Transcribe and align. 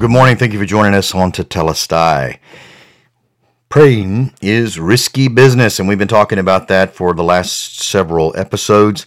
Well, 0.00 0.08
good 0.08 0.14
morning. 0.14 0.36
Thank 0.38 0.54
you 0.54 0.58
for 0.58 0.64
joining 0.64 0.94
us 0.94 1.14
on 1.14 1.30
Tetelestai. 1.30 2.38
Praying 3.68 4.32
is 4.40 4.80
risky 4.80 5.28
business, 5.28 5.78
and 5.78 5.86
we've 5.86 5.98
been 5.98 6.08
talking 6.08 6.38
about 6.38 6.68
that 6.68 6.94
for 6.94 7.12
the 7.12 7.22
last 7.22 7.82
several 7.82 8.34
episodes. 8.34 9.04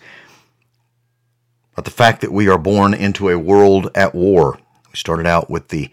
But 1.75 1.85
the 1.85 1.89
fact 1.89 2.21
that 2.21 2.31
we 2.31 2.47
are 2.47 2.59
born 2.59 2.93
into 2.93 3.29
a 3.29 3.39
world 3.39 3.89
at 3.95 4.13
war. 4.13 4.59
We 4.91 4.95
started 4.95 5.25
out 5.25 5.49
with 5.49 5.69
the 5.69 5.89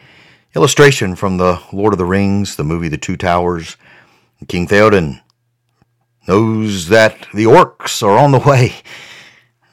illustration 0.54 1.16
from 1.16 1.38
the 1.38 1.62
Lord 1.72 1.94
of 1.94 1.98
the 1.98 2.04
Rings, 2.04 2.56
the 2.56 2.62
movie 2.62 2.88
The 2.88 2.98
Two 2.98 3.16
Towers. 3.16 3.78
King 4.48 4.68
Theoden 4.68 5.22
knows 6.28 6.88
that 6.88 7.26
the 7.32 7.44
orcs 7.44 8.02
are 8.02 8.18
on 8.18 8.32
the 8.32 8.38
way, 8.38 8.74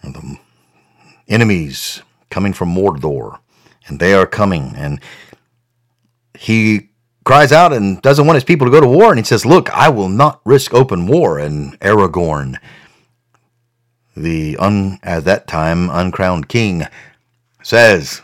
the 0.03 0.38
enemies 1.28 2.02
coming 2.30 2.53
from 2.53 2.73
Mordor 2.73 3.39
and 3.88 3.99
they 3.99 4.13
are 4.13 4.27
coming. 4.27 4.73
And 4.75 4.99
he 6.38 6.89
cries 7.23 7.52
out 7.52 7.73
and 7.73 8.02
doesn't 8.02 8.25
want 8.25 8.38
his 8.38 8.44
people 8.44 8.67
to 8.67 8.71
go 8.71 8.81
to 8.81 8.88
war. 8.88 9.09
And 9.09 9.19
he 9.19 9.25
says, 9.25 9.45
Look, 9.45 9.69
I 9.71 9.89
will 9.89 10.09
not 10.09 10.41
risk 10.45 10.73
open 10.73 11.07
war. 11.07 11.39
And 11.39 11.79
Aragorn, 11.79 12.57
the 14.16 14.57
un, 14.57 14.99
at 15.03 15.25
that 15.25 15.47
time 15.47 15.89
uncrowned 15.89 16.49
king, 16.49 16.83
says, 17.63 18.21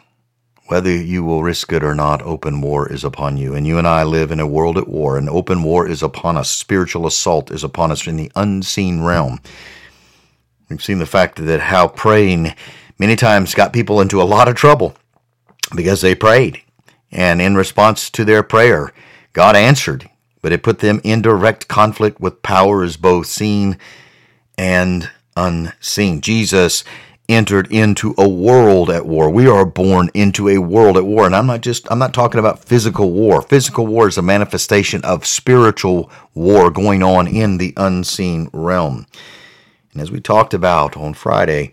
Whether 0.67 0.95
you 0.95 1.23
will 1.23 1.43
risk 1.43 1.71
it 1.73 1.83
or 1.83 1.95
not, 1.95 2.21
open 2.21 2.61
war 2.61 2.91
is 2.91 3.03
upon 3.03 3.37
you. 3.37 3.55
And 3.55 3.65
you 3.65 3.77
and 3.77 3.87
I 3.87 4.03
live 4.03 4.31
in 4.31 4.39
a 4.39 4.47
world 4.47 4.77
at 4.77 4.87
war, 4.87 5.17
and 5.17 5.29
open 5.29 5.63
war 5.63 5.87
is 5.87 6.03
upon 6.03 6.37
us. 6.37 6.49
Spiritual 6.49 7.07
assault 7.07 7.51
is 7.51 7.63
upon 7.63 7.91
us 7.91 8.07
in 8.07 8.15
the 8.15 8.31
unseen 8.35 9.01
realm. 9.01 9.39
We've 10.69 10.83
seen 10.83 10.99
the 10.99 11.05
fact 11.05 11.45
that 11.45 11.59
how 11.59 11.89
praying 11.89 12.55
many 12.97 13.15
times 13.15 13.53
got 13.53 13.73
people 13.73 13.99
into 14.01 14.21
a 14.21 14.23
lot 14.23 14.47
of 14.47 14.55
trouble 14.55 14.95
because 15.75 16.01
they 16.01 16.15
prayed. 16.15 16.61
And 17.11 17.41
in 17.41 17.55
response 17.55 18.09
to 18.11 18.25
their 18.25 18.43
prayer, 18.43 18.93
God 19.33 19.55
answered, 19.55 20.09
but 20.41 20.51
it 20.51 20.63
put 20.63 20.79
them 20.79 20.99
in 21.03 21.21
direct 21.21 21.67
conflict 21.67 22.19
with 22.19 22.41
powers 22.41 22.97
both 22.97 23.27
seen 23.27 23.77
and 24.57 25.09
unseen. 25.35 26.21
Jesus 26.21 26.83
entered 27.29 27.71
into 27.71 28.13
a 28.17 28.27
world 28.27 28.89
at 28.89 29.05
war. 29.05 29.29
We 29.29 29.47
are 29.47 29.65
born 29.65 30.09
into 30.13 30.49
a 30.49 30.57
world 30.59 30.97
at 30.97 31.05
war. 31.05 31.25
And 31.25 31.35
I'm 31.35 31.47
not 31.47 31.61
just 31.61 31.89
I'm 31.91 31.99
not 31.99 32.13
talking 32.13 32.39
about 32.39 32.65
physical 32.65 33.11
war. 33.11 33.41
Physical 33.41 33.87
war 33.87 34.07
is 34.07 34.17
a 34.17 34.21
manifestation 34.21 35.03
of 35.03 35.25
spiritual 35.25 36.11
war 36.33 36.69
going 36.69 37.01
on 37.01 37.27
in 37.27 37.57
the 37.57 37.73
unseen 37.77 38.49
realm. 38.53 39.07
And 39.93 40.01
as 40.01 40.11
we 40.11 40.19
talked 40.19 40.53
about 40.53 40.97
on 40.97 41.13
Friday, 41.13 41.71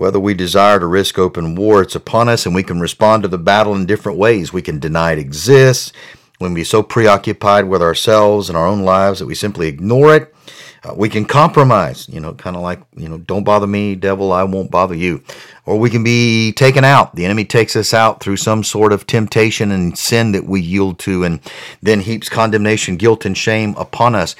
whether 0.00 0.18
we 0.18 0.32
desire 0.32 0.80
to 0.80 0.86
risk 0.86 1.18
open 1.18 1.54
war, 1.54 1.82
it's 1.82 1.94
upon 1.94 2.26
us, 2.26 2.46
and 2.46 2.54
we 2.54 2.62
can 2.62 2.80
respond 2.80 3.22
to 3.22 3.28
the 3.28 3.36
battle 3.36 3.74
in 3.74 3.84
different 3.84 4.16
ways. 4.16 4.50
We 4.50 4.62
can 4.62 4.78
deny 4.78 5.12
it 5.12 5.18
exists. 5.18 5.92
We 6.40 6.46
can 6.46 6.54
be 6.54 6.64
so 6.64 6.82
preoccupied 6.82 7.66
with 7.66 7.82
ourselves 7.82 8.48
and 8.48 8.56
our 8.56 8.66
own 8.66 8.80
lives 8.80 9.18
that 9.18 9.26
we 9.26 9.34
simply 9.34 9.68
ignore 9.68 10.16
it. 10.16 10.34
Uh, 10.82 10.94
we 10.96 11.10
can 11.10 11.26
compromise, 11.26 12.08
you 12.08 12.18
know, 12.18 12.32
kind 12.32 12.56
of 12.56 12.62
like, 12.62 12.80
you 12.96 13.10
know, 13.10 13.18
don't 13.18 13.44
bother 13.44 13.66
me, 13.66 13.94
devil, 13.94 14.32
I 14.32 14.44
won't 14.44 14.70
bother 14.70 14.94
you. 14.94 15.22
Or 15.66 15.78
we 15.78 15.90
can 15.90 16.02
be 16.02 16.52
taken 16.52 16.82
out. 16.82 17.14
The 17.14 17.26
enemy 17.26 17.44
takes 17.44 17.76
us 17.76 17.92
out 17.92 18.20
through 18.20 18.38
some 18.38 18.64
sort 18.64 18.94
of 18.94 19.06
temptation 19.06 19.70
and 19.70 19.98
sin 19.98 20.32
that 20.32 20.46
we 20.46 20.62
yield 20.62 20.98
to 21.00 21.24
and 21.24 21.40
then 21.82 22.00
heaps 22.00 22.30
condemnation, 22.30 22.96
guilt, 22.96 23.26
and 23.26 23.36
shame 23.36 23.74
upon 23.76 24.14
us 24.14 24.34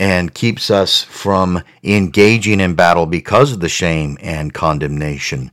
and 0.00 0.32
keeps 0.32 0.70
us 0.70 1.02
from 1.02 1.62
engaging 1.84 2.58
in 2.58 2.74
battle 2.74 3.04
because 3.04 3.52
of 3.52 3.60
the 3.60 3.68
shame 3.68 4.16
and 4.22 4.54
condemnation. 4.54 5.50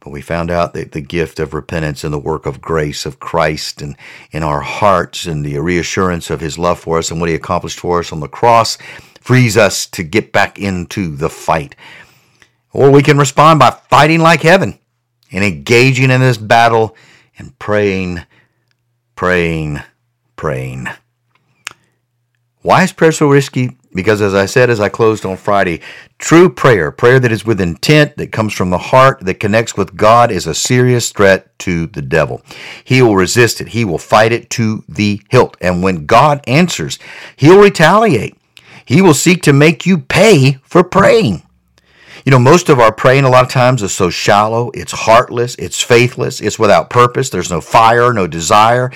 But 0.00 0.08
we 0.08 0.22
found 0.22 0.50
out 0.50 0.72
that 0.72 0.92
the 0.92 1.02
gift 1.02 1.38
of 1.38 1.52
repentance 1.52 2.02
and 2.02 2.14
the 2.14 2.18
work 2.18 2.46
of 2.46 2.62
grace 2.62 3.04
of 3.04 3.20
Christ 3.20 3.82
and 3.82 3.94
in 4.32 4.42
our 4.42 4.62
hearts 4.62 5.26
and 5.26 5.44
the 5.44 5.58
reassurance 5.58 6.30
of 6.30 6.40
his 6.40 6.58
love 6.58 6.80
for 6.80 6.96
us 6.96 7.10
and 7.10 7.20
what 7.20 7.28
he 7.28 7.34
accomplished 7.34 7.78
for 7.78 7.98
us 7.98 8.10
on 8.10 8.20
the 8.20 8.26
cross 8.26 8.78
frees 9.20 9.58
us 9.58 9.84
to 9.88 10.02
get 10.02 10.32
back 10.32 10.58
into 10.58 11.14
the 11.14 11.28
fight. 11.28 11.76
Or 12.72 12.90
we 12.90 13.02
can 13.02 13.18
respond 13.18 13.58
by 13.58 13.70
fighting 13.90 14.20
like 14.20 14.40
heaven 14.40 14.78
and 15.30 15.44
engaging 15.44 16.10
in 16.10 16.22
this 16.22 16.38
battle 16.38 16.96
and 17.36 17.58
praying, 17.58 18.22
praying, 19.14 19.80
praying. 20.36 20.88
Why 22.62 22.82
is 22.82 22.92
prayer 22.92 23.12
so 23.12 23.28
risky? 23.28 23.76
Because 23.94 24.20
as 24.20 24.34
I 24.34 24.44
said 24.44 24.68
as 24.68 24.80
I 24.80 24.90
closed 24.90 25.24
on 25.24 25.38
Friday, 25.38 25.80
true 26.18 26.50
prayer, 26.50 26.90
prayer 26.90 27.18
that 27.18 27.32
is 27.32 27.44
with 27.44 27.60
intent, 27.60 28.18
that 28.18 28.32
comes 28.32 28.52
from 28.52 28.68
the 28.68 28.78
heart, 28.78 29.20
that 29.20 29.40
connects 29.40 29.76
with 29.76 29.96
God, 29.96 30.30
is 30.30 30.46
a 30.46 30.54
serious 30.54 31.10
threat 31.10 31.58
to 31.60 31.86
the 31.86 32.02
devil. 32.02 32.42
He 32.84 33.00
will 33.00 33.16
resist 33.16 33.60
it, 33.62 33.68
he 33.68 33.84
will 33.84 33.98
fight 33.98 34.32
it 34.32 34.50
to 34.50 34.84
the 34.88 35.22
hilt. 35.30 35.56
And 35.62 35.82
when 35.82 36.04
God 36.04 36.44
answers, 36.46 36.98
he'll 37.34 37.60
retaliate. 37.60 38.36
He 38.84 39.00
will 39.00 39.14
seek 39.14 39.42
to 39.42 39.52
make 39.52 39.86
you 39.86 39.98
pay 39.98 40.58
for 40.62 40.84
praying. 40.84 41.42
You 42.24 42.32
know, 42.32 42.38
most 42.38 42.68
of 42.68 42.78
our 42.78 42.92
praying 42.92 43.24
a 43.24 43.30
lot 43.30 43.44
of 43.44 43.50
times 43.50 43.82
is 43.82 43.92
so 43.92 44.10
shallow, 44.10 44.70
it's 44.74 44.92
heartless, 44.92 45.54
it's 45.56 45.82
faithless, 45.82 46.40
it's 46.40 46.58
without 46.58 46.90
purpose, 46.90 47.30
there's 47.30 47.50
no 47.50 47.60
fire, 47.60 48.12
no 48.12 48.26
desire. 48.26 48.90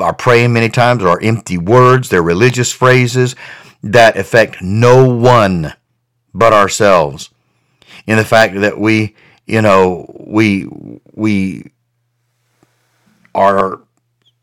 Our 0.00 0.14
praying 0.14 0.52
many 0.52 0.68
times 0.68 1.02
are 1.02 1.20
empty 1.20 1.58
words, 1.58 2.08
they're 2.08 2.22
religious 2.22 2.72
phrases 2.72 3.36
that 3.82 4.16
affect 4.16 4.62
no 4.62 5.08
one 5.08 5.74
but 6.32 6.52
ourselves. 6.52 7.30
In 8.06 8.16
the 8.16 8.24
fact 8.24 8.60
that 8.60 8.78
we, 8.78 9.14
you 9.46 9.62
know, 9.62 10.12
we 10.26 10.68
we 11.12 11.70
are 13.34 13.80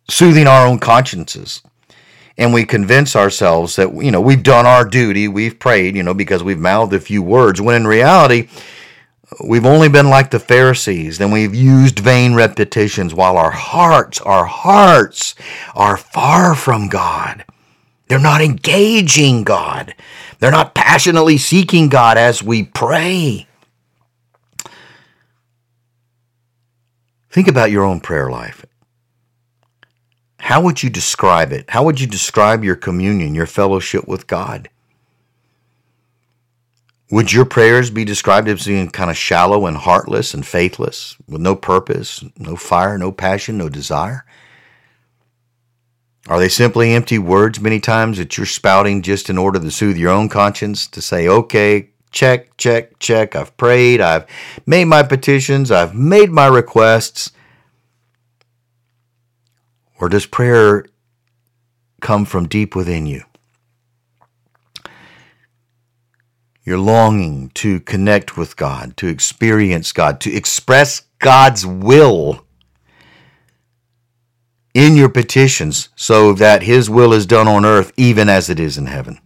soothing 0.09 0.47
our 0.47 0.65
own 0.67 0.79
consciences 0.79 1.61
and 2.37 2.53
we 2.53 2.65
convince 2.65 3.15
ourselves 3.15 3.75
that 3.75 3.93
you 4.03 4.11
know 4.11 4.21
we've 4.21 4.43
done 4.43 4.65
our 4.65 4.85
duty 4.85 5.27
we've 5.27 5.59
prayed 5.59 5.95
you 5.95 6.03
know 6.03 6.13
because 6.13 6.43
we've 6.43 6.59
mouthed 6.59 6.93
a 6.93 6.99
few 6.99 7.21
words 7.21 7.61
when 7.61 7.75
in 7.75 7.87
reality 7.87 8.47
we've 9.45 9.65
only 9.65 9.87
been 9.87 10.09
like 10.09 10.31
the 10.31 10.39
pharisees 10.39 11.17
then 11.17 11.31
we've 11.31 11.55
used 11.55 11.99
vain 11.99 12.33
repetitions 12.33 13.13
while 13.13 13.37
our 13.37 13.51
hearts 13.51 14.19
our 14.21 14.45
hearts 14.45 15.35
are 15.75 15.97
far 15.97 16.55
from 16.55 16.87
god 16.87 17.45
they're 18.11 18.19
not 18.19 18.41
engaging 18.41 19.45
God. 19.45 19.95
They're 20.39 20.51
not 20.51 20.75
passionately 20.75 21.37
seeking 21.37 21.87
God 21.87 22.17
as 22.17 22.43
we 22.43 22.63
pray. 22.63 23.47
Think 27.29 27.47
about 27.47 27.71
your 27.71 27.85
own 27.85 28.01
prayer 28.01 28.29
life. 28.29 28.65
How 30.51 30.59
would 30.59 30.83
you 30.83 30.89
describe 30.89 31.53
it? 31.53 31.69
How 31.69 31.81
would 31.85 32.01
you 32.01 32.07
describe 32.07 32.61
your 32.61 32.75
communion, 32.75 33.33
your 33.33 33.45
fellowship 33.45 34.05
with 34.05 34.27
God? 34.27 34.67
Would 37.09 37.31
your 37.31 37.45
prayers 37.45 37.89
be 37.89 38.03
described 38.03 38.49
as 38.49 38.65
being 38.65 38.89
kind 38.89 39.09
of 39.09 39.15
shallow 39.15 39.65
and 39.65 39.77
heartless 39.77 40.33
and 40.33 40.45
faithless, 40.45 41.15
with 41.25 41.39
no 41.39 41.55
purpose, 41.55 42.21
no 42.37 42.57
fire, 42.57 42.97
no 42.97 43.13
passion, 43.13 43.57
no 43.57 43.69
desire? 43.69 44.25
Are 46.27 46.37
they 46.37 46.49
simply 46.49 46.91
empty 46.91 47.17
words 47.17 47.61
many 47.61 47.79
times 47.79 48.17
that 48.17 48.35
you're 48.35 48.45
spouting 48.45 49.03
just 49.03 49.29
in 49.29 49.37
order 49.37 49.57
to 49.57 49.71
soothe 49.71 49.95
your 49.95 50.11
own 50.11 50.27
conscience 50.27 50.85
to 50.87 51.01
say, 51.01 51.29
okay, 51.29 51.91
check, 52.11 52.57
check, 52.57 52.99
check, 52.99 53.37
I've 53.37 53.55
prayed, 53.55 54.01
I've 54.01 54.25
made 54.65 54.83
my 54.83 55.03
petitions, 55.03 55.71
I've 55.71 55.95
made 55.95 56.29
my 56.29 56.47
requests? 56.47 57.31
Or 60.01 60.09
does 60.09 60.25
prayer 60.25 60.85
come 62.01 62.25
from 62.25 62.47
deep 62.47 62.75
within 62.75 63.05
you? 63.05 63.23
You're 66.63 66.79
longing 66.79 67.49
to 67.55 67.79
connect 67.79 68.35
with 68.35 68.57
God, 68.57 68.97
to 68.97 69.07
experience 69.07 69.91
God, 69.91 70.19
to 70.21 70.33
express 70.33 71.03
God's 71.19 71.65
will 71.65 72.45
in 74.73 74.95
your 74.95 75.09
petitions 75.09 75.89
so 75.95 76.33
that 76.33 76.63
his 76.63 76.89
will 76.89 77.13
is 77.13 77.25
done 77.25 77.47
on 77.47 77.63
earth 77.63 77.91
even 77.95 78.27
as 78.27 78.49
it 78.49 78.59
is 78.59 78.77
in 78.77 78.87
heaven. 78.87 79.19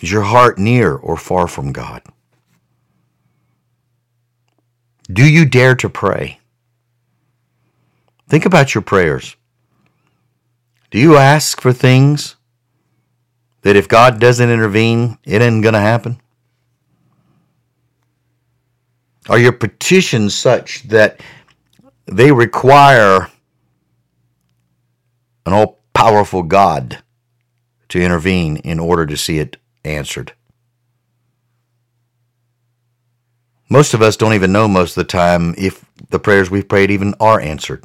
Is 0.00 0.10
your 0.10 0.22
heart 0.22 0.58
near 0.58 0.94
or 0.94 1.16
far 1.16 1.46
from 1.46 1.72
God? 1.72 2.02
Do 5.12 5.28
you 5.28 5.44
dare 5.44 5.74
to 5.76 5.88
pray? 5.88 6.40
Think 8.32 8.46
about 8.46 8.74
your 8.74 8.80
prayers. 8.80 9.36
Do 10.90 10.98
you 10.98 11.16
ask 11.16 11.60
for 11.60 11.70
things 11.70 12.36
that 13.60 13.76
if 13.76 13.88
God 13.88 14.18
doesn't 14.18 14.48
intervene, 14.48 15.18
it 15.24 15.42
ain't 15.42 15.62
going 15.62 15.74
to 15.74 15.80
happen? 15.80 16.18
Are 19.28 19.38
your 19.38 19.52
petitions 19.52 20.34
such 20.34 20.84
that 20.84 21.20
they 22.06 22.32
require 22.32 23.30
an 25.44 25.52
all 25.52 25.82
powerful 25.92 26.42
God 26.42 27.02
to 27.90 28.00
intervene 28.00 28.56
in 28.56 28.80
order 28.80 29.04
to 29.04 29.16
see 29.18 29.40
it 29.40 29.58
answered. 29.84 30.32
Most 33.68 33.92
of 33.92 34.00
us 34.00 34.16
don't 34.16 34.32
even 34.32 34.52
know 34.52 34.66
most 34.66 34.96
of 34.96 35.04
the 35.04 35.12
time 35.12 35.54
if 35.58 35.84
the 36.08 36.18
prayers 36.18 36.50
we've 36.50 36.66
prayed 36.66 36.90
even 36.90 37.12
are 37.20 37.38
answered. 37.38 37.84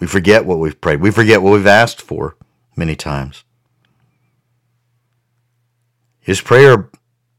We 0.00 0.06
forget 0.06 0.46
what 0.46 0.58
we've 0.58 0.80
prayed. 0.80 1.00
We 1.00 1.10
forget 1.10 1.42
what 1.42 1.52
we've 1.52 1.66
asked 1.66 2.00
for 2.00 2.36
many 2.74 2.96
times. 2.96 3.44
Is 6.24 6.40
prayer 6.40 6.88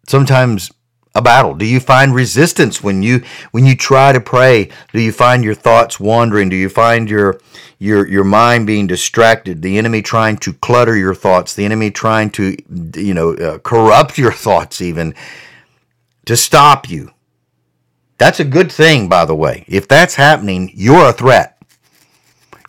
sometimes 0.07 0.71
a 1.13 1.21
battle? 1.21 1.55
Do 1.55 1.65
you 1.65 1.79
find 1.79 2.13
resistance 2.13 2.83
when 2.83 3.03
you 3.03 3.23
when 3.51 3.65
you 3.65 3.75
try 3.75 4.13
to 4.13 4.21
pray? 4.21 4.69
Do 4.93 5.01
you 5.01 5.11
find 5.11 5.43
your 5.43 5.55
thoughts 5.55 5.99
wandering? 5.99 6.49
Do 6.49 6.55
you 6.55 6.69
find 6.69 7.09
your 7.09 7.39
your 7.79 8.07
your 8.07 8.23
mind 8.23 8.67
being 8.67 8.87
distracted? 8.87 9.61
The 9.61 9.77
enemy 9.77 10.01
trying 10.01 10.37
to 10.37 10.53
clutter 10.53 10.95
your 10.95 11.15
thoughts. 11.15 11.53
The 11.53 11.65
enemy 11.65 11.91
trying 11.91 12.29
to 12.31 12.55
you 12.95 13.13
know 13.13 13.33
uh, 13.33 13.57
corrupt 13.59 14.17
your 14.17 14.31
thoughts 14.45 14.81
even 14.81 15.15
to 16.25 16.37
stop 16.37 16.89
you. 16.89 17.11
That's 18.17 18.39
a 18.39 18.45
good 18.45 18.71
thing, 18.71 19.09
by 19.09 19.25
the 19.25 19.35
way. 19.35 19.65
If 19.67 19.87
that's 19.87 20.13
happening, 20.13 20.71
you're 20.75 21.09
a 21.09 21.13
threat. 21.13 21.50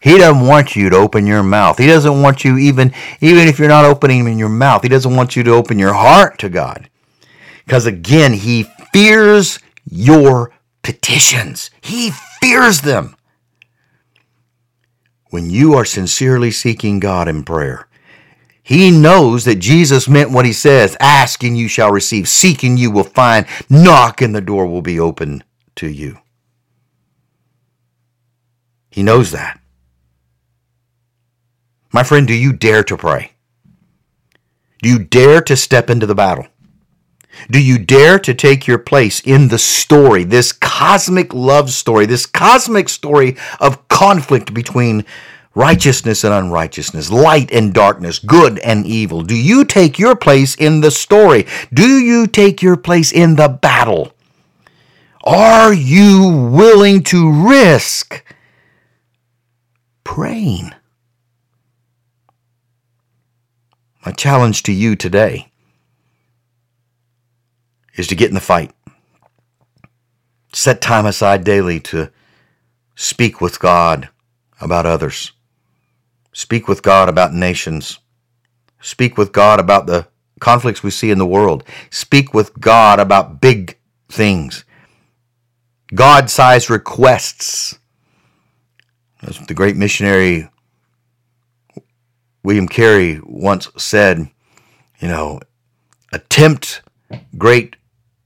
He 0.02 0.18
doesn't 0.18 0.44
want 0.44 0.74
you 0.74 0.90
to 0.90 0.96
open 0.96 1.28
your 1.28 1.44
mouth. 1.44 1.78
He 1.78 1.86
doesn't 1.86 2.22
want 2.22 2.44
you 2.44 2.58
even 2.58 2.92
even 3.20 3.46
if 3.46 3.60
you're 3.60 3.68
not 3.68 3.84
opening 3.84 4.26
in 4.26 4.36
your 4.36 4.48
mouth. 4.48 4.82
He 4.82 4.88
doesn't 4.88 5.14
want 5.14 5.36
you 5.36 5.44
to 5.44 5.52
open 5.52 5.78
your 5.78 5.94
heart 5.94 6.38
to 6.40 6.48
God. 6.48 6.90
Because 7.64 7.86
again, 7.86 8.32
he 8.32 8.64
fears 8.92 9.60
your 9.88 10.52
petitions. 10.82 11.70
He 11.80 12.10
fears 12.40 12.80
them. 12.80 13.16
When 15.30 15.48
you 15.48 15.74
are 15.74 15.84
sincerely 15.84 16.50
seeking 16.50 16.98
God 16.98 17.28
in 17.28 17.44
prayer, 17.44 17.86
he 18.60 18.90
knows 18.90 19.44
that 19.44 19.60
Jesus 19.60 20.08
meant 20.08 20.32
what 20.32 20.44
he 20.44 20.52
says 20.52 20.96
ask 20.98 21.44
and 21.44 21.56
you 21.56 21.68
shall 21.68 21.92
receive, 21.92 22.28
seek 22.28 22.64
and 22.64 22.76
you 22.76 22.90
will 22.90 23.04
find, 23.04 23.46
knock 23.70 24.20
and 24.20 24.34
the 24.34 24.40
door 24.40 24.66
will 24.66 24.82
be 24.82 24.98
open 24.98 25.44
to 25.76 25.88
you. 25.88 26.18
He 28.90 29.04
knows 29.04 29.30
that. 29.30 29.61
My 31.92 32.02
friend, 32.02 32.26
do 32.26 32.34
you 32.34 32.52
dare 32.54 32.82
to 32.84 32.96
pray? 32.96 33.32
Do 34.82 34.88
you 34.88 34.98
dare 34.98 35.42
to 35.42 35.56
step 35.56 35.90
into 35.90 36.06
the 36.06 36.14
battle? 36.14 36.46
Do 37.50 37.62
you 37.62 37.78
dare 37.78 38.18
to 38.18 38.34
take 38.34 38.66
your 38.66 38.78
place 38.78 39.20
in 39.20 39.48
the 39.48 39.58
story, 39.58 40.24
this 40.24 40.52
cosmic 40.52 41.32
love 41.32 41.70
story, 41.70 42.06
this 42.06 42.26
cosmic 42.26 42.88
story 42.88 43.36
of 43.60 43.88
conflict 43.88 44.52
between 44.52 45.04
righteousness 45.54 46.24
and 46.24 46.32
unrighteousness, 46.32 47.10
light 47.10 47.50
and 47.52 47.74
darkness, 47.74 48.18
good 48.18 48.58
and 48.60 48.86
evil? 48.86 49.22
Do 49.22 49.36
you 49.36 49.64
take 49.64 49.98
your 49.98 50.16
place 50.16 50.54
in 50.54 50.80
the 50.80 50.90
story? 50.90 51.46
Do 51.72 51.98
you 51.98 52.26
take 52.26 52.62
your 52.62 52.76
place 52.76 53.12
in 53.12 53.36
the 53.36 53.48
battle? 53.48 54.12
Are 55.24 55.72
you 55.72 56.50
willing 56.52 57.02
to 57.04 57.46
risk 57.48 58.24
praying? 60.04 60.72
My 64.04 64.10
challenge 64.10 64.64
to 64.64 64.72
you 64.72 64.96
today 64.96 65.52
is 67.94 68.08
to 68.08 68.16
get 68.16 68.28
in 68.28 68.34
the 68.34 68.40
fight. 68.40 68.72
Set 70.52 70.80
time 70.80 71.06
aside 71.06 71.44
daily 71.44 71.78
to 71.80 72.10
speak 72.96 73.40
with 73.40 73.60
God 73.60 74.08
about 74.60 74.86
others. 74.86 75.32
Speak 76.32 76.66
with 76.66 76.82
God 76.82 77.08
about 77.08 77.32
nations. 77.32 78.00
Speak 78.80 79.16
with 79.16 79.32
God 79.32 79.60
about 79.60 79.86
the 79.86 80.08
conflicts 80.40 80.82
we 80.82 80.90
see 80.90 81.10
in 81.12 81.18
the 81.18 81.26
world. 81.26 81.62
Speak 81.90 82.34
with 82.34 82.58
God 82.58 82.98
about 82.98 83.40
big 83.40 83.78
things. 84.08 84.64
God 85.94 86.28
sized 86.28 86.70
requests. 86.70 87.78
As 89.22 89.38
the 89.46 89.54
great 89.54 89.76
missionary 89.76 90.48
William 92.42 92.68
Carey 92.68 93.20
once 93.24 93.68
said, 93.76 94.30
you 94.98 95.08
know, 95.08 95.40
attempt 96.12 96.82
great 97.38 97.76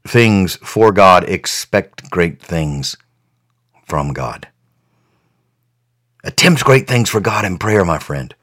things 0.06 0.56
for 0.56 0.92
God, 0.92 1.24
expect 1.24 2.10
great 2.10 2.40
things 2.40 2.96
from 3.86 4.12
God. 4.12 4.48
Attempt 6.24 6.64
great 6.64 6.88
things 6.88 7.10
for 7.10 7.20
God 7.20 7.44
in 7.44 7.58
prayer, 7.58 7.84
my 7.84 7.98
friend. 7.98 8.34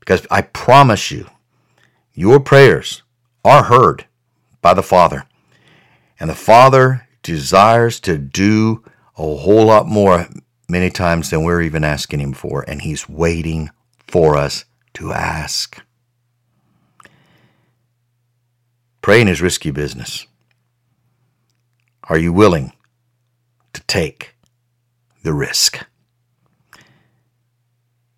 Because 0.00 0.26
I 0.30 0.42
promise 0.42 1.10
you, 1.10 1.28
your 2.14 2.40
prayers 2.40 3.02
are 3.44 3.64
heard 3.64 4.06
by 4.60 4.74
the 4.74 4.82
Father. 4.82 5.24
And 6.18 6.28
the 6.28 6.34
Father 6.34 7.06
desires 7.22 8.00
to 8.00 8.18
do 8.18 8.82
a 9.16 9.36
whole 9.36 9.66
lot 9.66 9.86
more 9.86 10.26
many 10.72 10.88
times 10.88 11.28
than 11.28 11.44
we're 11.44 11.60
even 11.60 11.84
asking 11.84 12.18
Him 12.18 12.32
for. 12.32 12.64
And 12.66 12.80
He's 12.80 13.08
waiting 13.08 13.70
for 14.08 14.36
us 14.36 14.64
to 14.94 15.12
ask. 15.12 15.80
Praying 19.02 19.28
is 19.28 19.42
risky 19.42 19.70
business. 19.70 20.26
Are 22.04 22.18
you 22.18 22.32
willing 22.32 22.72
to 23.74 23.82
take 23.82 24.34
the 25.22 25.34
risk? 25.34 25.86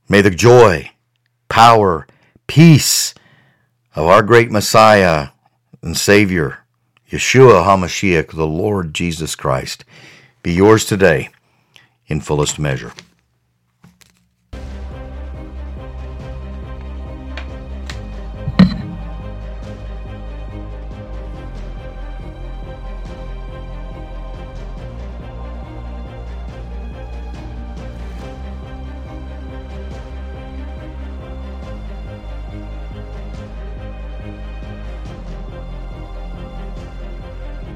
May 0.09 0.21
the 0.21 0.31
joy, 0.31 0.93
power, 1.49 2.07
peace 2.47 3.15
of 3.97 4.07
our 4.07 4.23
great 4.23 4.51
Messiah 4.51 5.29
and 5.83 5.97
Savior, 5.97 6.59
Yeshua 7.11 7.65
HaMashiach, 7.65 8.35
the 8.35 8.47
Lord 8.47 8.95
Jesus 8.95 9.35
Christ, 9.35 9.85
be 10.43 10.53
yours 10.53 10.85
today 10.85 11.31
in 12.09 12.21
fullest 12.21 12.59
measure. 12.59 12.93